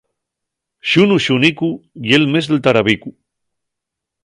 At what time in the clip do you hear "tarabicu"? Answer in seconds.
2.65-3.09